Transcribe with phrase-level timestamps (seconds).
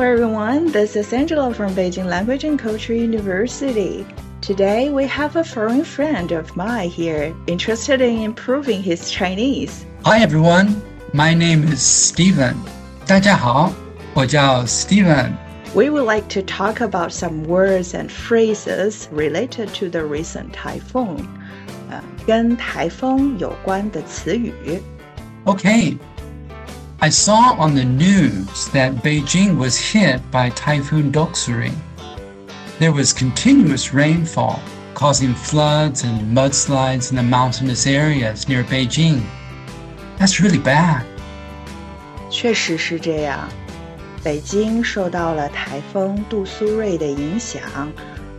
[0.00, 0.72] everyone.
[0.72, 4.06] This is Angela from Beijing Language and Culture University.
[4.40, 9.84] Today we have a foreign friend of mine here interested in improving his Chinese.
[10.02, 10.80] Hi everyone,
[11.12, 12.54] my name is Steven.
[13.06, 13.70] 大家好，
[14.14, 15.32] 我叫 Steven。
[15.74, 21.26] We would like to talk about some words and phrases related to the recent typhoon.
[21.90, 24.54] 呃，跟台风有关的词语。
[25.44, 25.98] Okay.
[27.00, 31.72] I saw on the news that Beijing was hit by Typhoon Doksuri.
[32.78, 34.60] There was continuous rainfall,
[34.94, 39.20] causing floods and mudslides in the mountainous areas near Beijing.
[40.18, 41.04] That's really bad.
[42.30, 43.48] 确实是这样，
[44.24, 47.62] 北京受到了台风杜苏芮的影响，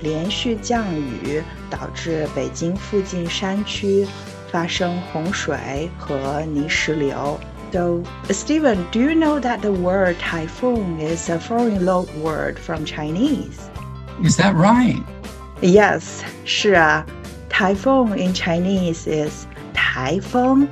[0.00, 4.06] 连续降雨导致北京附近山区
[4.50, 7.38] 发生洪水和泥石流。
[7.72, 12.84] So, Stephen, do you know that the word typhoon is a foreign loan word from
[12.84, 13.68] Chinese?
[14.22, 15.02] Is that right?
[15.60, 17.04] Yes, 是啊，
[17.48, 20.68] typhoon in Chinese is 台风。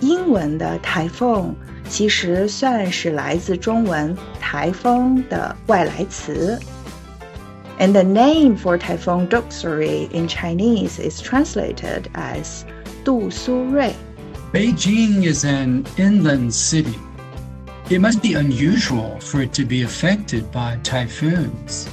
[0.00, 1.54] 英文的台风
[1.88, 6.58] 其实算是来自中文台风的外来词。
[7.78, 12.62] And the name for Typhoon Doksuri in Chinese is translated as
[13.04, 13.92] 杜苏芮。
[14.52, 16.98] Beijing is an inland city.
[17.90, 21.86] It must be unusual for it to be affected by typhoons.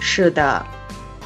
[0.00, 0.64] 是的，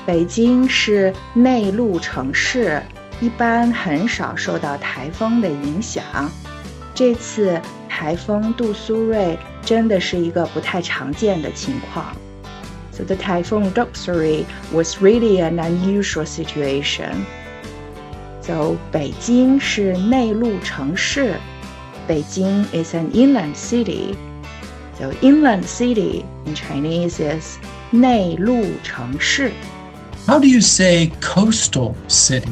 [0.06, 2.82] 北京是内陆城市，
[3.20, 6.02] 一般很少受到台风的影响。
[6.94, 12.16] 这次台风杜苏芮真的是一个不太常见的情况。
[12.90, 17.24] So the typhoon Doksuri was really an unusual situation.
[18.46, 21.36] So 北京是内陆城市，
[22.08, 24.16] 北京 is an inland city.
[24.98, 27.58] So inland city in Chinese is
[27.90, 29.52] 内陆城市。
[30.26, 32.50] How do you say coastal city?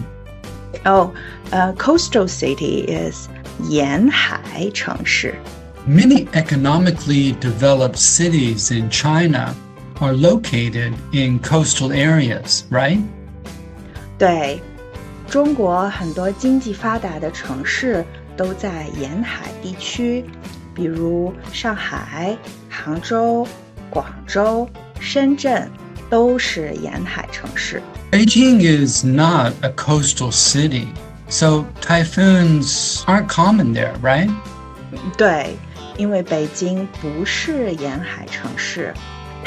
[0.84, 1.12] Oh,
[1.50, 3.28] uh, coastal city is
[3.68, 5.34] 沿海城市。
[5.86, 9.54] Many economically developed cities in China
[10.00, 13.00] are located in coastal areas, right?
[14.18, 14.60] 对，
[15.28, 18.04] 中国很多经济发达的城市
[18.36, 20.24] 都在沿海地区，
[20.74, 22.36] 比如上海、
[22.68, 23.46] 杭州、
[23.88, 24.68] 广州、
[24.98, 25.70] 深圳
[26.08, 27.80] 都是沿海城市。
[28.10, 30.88] Beijing is not a coastal city,
[31.28, 34.28] so typhoons aren't common there, right?
[35.16, 35.56] 对，
[35.96, 38.92] 因为北京不是沿海城市，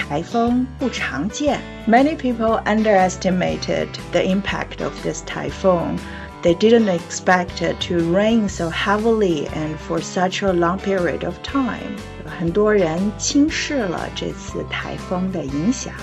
[0.08, 1.60] 台风不常见。
[1.88, 5.98] Many people underestimated the impact of this typhoon.
[6.42, 11.36] They didn't expect it to rain so heavily and for such a long period of
[11.42, 11.98] time.
[12.40, 15.94] 很多人轻视了这次台风的影响，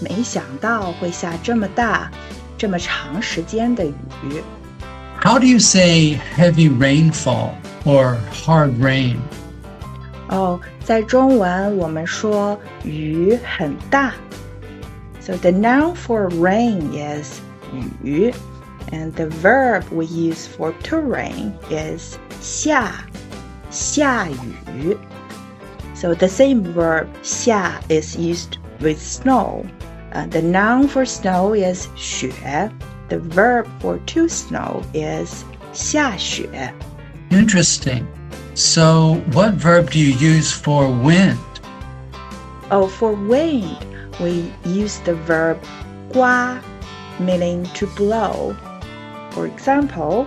[0.00, 2.10] 没想到会下这么大、
[2.56, 4.42] 这么长时间的雨。
[5.22, 7.50] How do you say heavy rainfall
[7.84, 9.16] or hard rain?
[10.30, 14.14] 哦，在中文我们说雨很大。
[15.20, 17.40] So the noun for rain is
[18.02, 18.32] 雨，
[18.92, 22.92] and the verb we use for to rain is 下，
[23.70, 24.96] 下雨。
[25.94, 29.64] So the same verb 下 is used with snow.
[30.12, 32.70] Uh, the noun for snow is 雪。
[33.08, 36.72] The verb for to snow is 下雪。
[37.30, 38.04] Interesting.
[38.60, 41.38] So, what verb do you use for wind?
[42.70, 43.84] Oh, for wind,
[44.20, 45.58] we use the verb
[46.12, 46.60] 刮,
[47.20, 48.56] meaning to blow.
[49.30, 50.26] For example,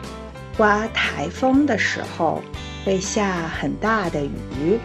[0.55, 2.41] 刮台风的时候
[2.85, 4.79] 会下很大的雨。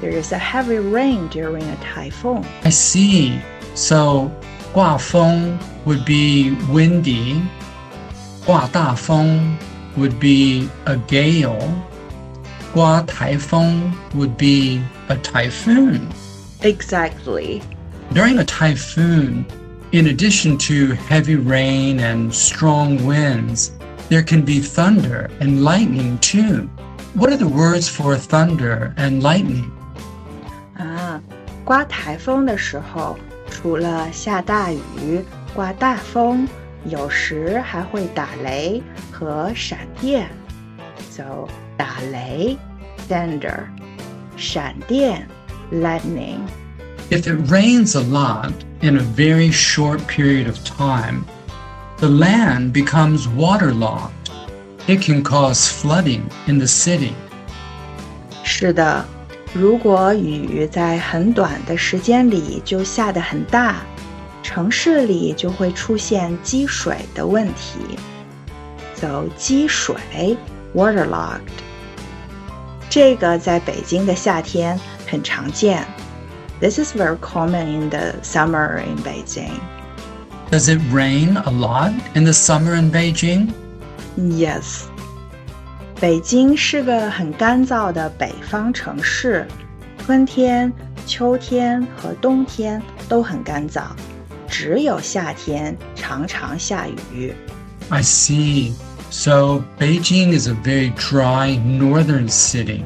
[0.00, 2.44] There is a heavy rain during a typhoon.
[2.62, 3.40] I see.
[3.74, 4.30] So,
[4.72, 7.40] 刮风 would be windy.
[8.44, 9.56] 刮大风
[9.96, 11.58] would be a gale.
[12.72, 16.00] 刮台风 would be a typhoon.
[16.62, 17.62] Exactly.
[18.12, 19.44] During a typhoon,
[19.92, 23.72] in addition to heavy rain and strong winds,
[24.08, 26.68] there can be thunder and lightning too.
[27.14, 29.70] What are the words for thunder and lightning?
[30.76, 31.20] 啊，
[31.64, 33.18] 刮台风的时候，
[33.50, 36.46] 除了下大雨、刮大风，
[36.84, 40.28] 有时还会打雷和闪电。
[41.10, 41.48] So
[41.80, 42.56] 打雷
[43.08, 43.64] thunder，
[44.36, 45.26] 闪电
[45.72, 46.38] lightning。
[47.10, 51.24] If it rains a lot in a very short period of time,
[51.98, 54.10] the land becomes waterlogged.
[54.86, 57.12] It can cause flooding in the city.
[58.42, 59.04] 是的，
[59.54, 63.76] 如果雨在很短的时间里就下得很大，
[64.42, 67.98] 城市里就会出现积水的问题。
[68.94, 70.36] So 积水
[70.74, 71.40] waterlogged，
[72.90, 75.86] 这个在北京的夏天很常见。
[76.60, 79.60] This is very common in the summer in Beijing.
[80.50, 83.52] Does it rain a lot in the summer in Beijing?
[84.16, 84.84] Yes.
[86.00, 89.46] 北京是个很干燥的北方城市，
[90.04, 90.72] 春天、
[91.06, 93.82] 秋天和冬天都很干燥，
[94.48, 97.34] 只有夏天常常下雨。
[97.88, 98.72] I see.
[99.10, 102.84] So Beijing is a very dry northern city.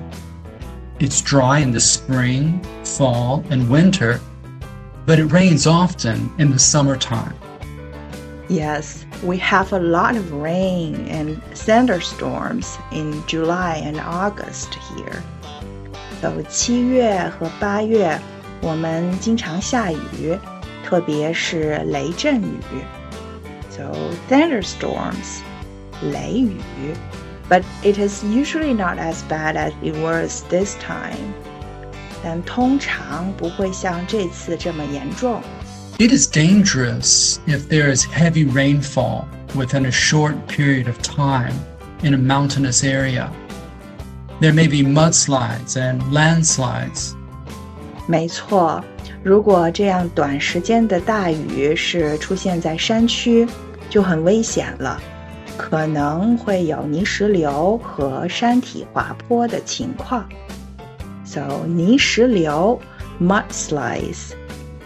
[0.99, 4.21] It's dry in the spring, fall, and winter,
[5.07, 7.35] but it rains often in the summertime.
[8.49, 15.23] Yes, we have a lot of rain and thunderstorms in July and August here.
[16.21, 18.21] So 七月和八月
[18.61, 20.39] 我们经常下雨，
[20.85, 22.85] 特别是雷阵雨。
[23.71, 23.93] So
[24.29, 25.41] thunderstorms
[26.03, 26.95] 雷雨，
[27.49, 31.17] but it is usually not as bad as it was this time.
[32.23, 35.41] 但通常不会像这次这么严重。
[35.99, 39.25] It is dangerous if there is heavy rainfall
[39.55, 41.53] within a short period of time
[42.03, 43.29] in a mountainous area.
[44.41, 47.12] There may be mudslides and landslides.
[48.07, 48.83] 没错，
[49.23, 53.47] 如果这样短时间的大雨是出现在山区，
[53.91, 55.01] 就很危险了。
[55.57, 60.28] 可能会有泥石流和山体滑坡的情况。
[61.25, 62.80] So 泥石流
[63.22, 64.34] mudslides，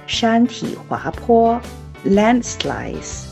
[0.07, 1.60] 山体滑坡
[2.06, 3.25] landslides。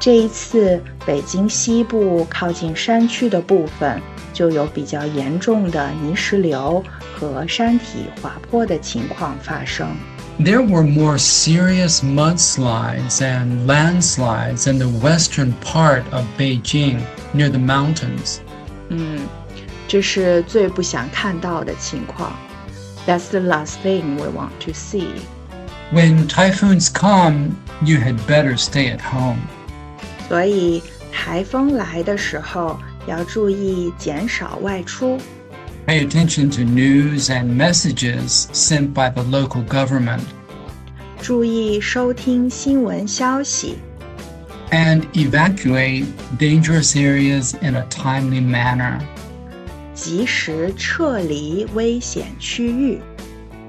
[0.00, 6.84] 这一次，北京西部靠近山区的部分就有比较严重的泥石流
[7.14, 9.88] 和山体滑坡的情况发生。
[10.39, 17.01] There were more serious mudslides and landslides in the western part of Beijing
[17.33, 18.39] near the mountains.
[18.89, 19.27] 嗯，
[19.87, 22.31] 这是最不想看到的情况。
[23.05, 25.09] That's the last thing we want to see.
[25.91, 29.39] When typhoons come, you had better stay at home.
[30.29, 30.81] 所以
[31.11, 35.17] 台风来的时候要注意减少外出。
[35.85, 40.23] Pay attention to news and messages sent by the local government.
[41.21, 43.77] 注意收听新闻消息。
[44.71, 46.05] And evacuate
[46.37, 48.99] dangerous areas in a timely manner.
[49.93, 53.01] 及时撤离危险区域。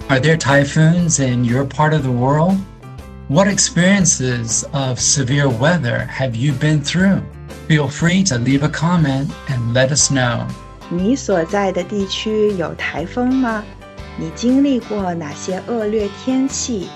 [0.08, 2.56] Are there typhoons in your part of the world?
[3.28, 7.22] What experiences of severe weather have you been through?
[7.68, 10.46] Feel free to leave a comment and let us know.
[10.88, 13.64] 你所在的地区有台风吗？
[14.18, 16.88] 你经历过哪些恶劣天气？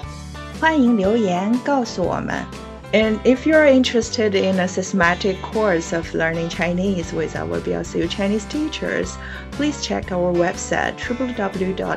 [0.61, 2.45] 欢迎留言告诉我们。
[2.93, 9.17] And if you're interested in a systematic course of learning Chinese with our BLCU Chinese teachers,
[9.53, 11.89] please check our website www.eblcu.com.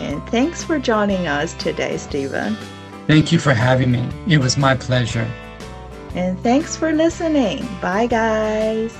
[0.00, 2.56] And thanks for joining us today, Stephen.
[3.08, 4.04] Thank you for having me.
[4.28, 5.26] It was my pleasure.
[6.14, 7.66] And thanks for listening.
[7.80, 8.92] Bye, guys.